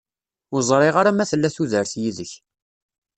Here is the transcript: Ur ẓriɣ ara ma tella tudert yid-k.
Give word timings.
Ur 0.53 0.61
ẓriɣ 0.69 0.95
ara 1.01 1.11
ma 1.15 1.25
tella 1.31 1.49
tudert 1.55 1.93
yid-k. 2.01 2.31